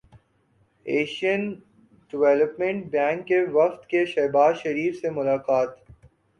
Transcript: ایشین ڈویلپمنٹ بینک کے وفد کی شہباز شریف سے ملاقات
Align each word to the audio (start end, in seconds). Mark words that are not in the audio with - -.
ایشین 0.85 1.41
ڈویلپمنٹ 2.13 2.85
بینک 2.91 3.27
کے 3.27 3.39
وفد 3.53 3.87
کی 3.87 4.05
شہباز 4.05 4.55
شریف 4.57 4.99
سے 5.01 5.09
ملاقات 5.11 5.79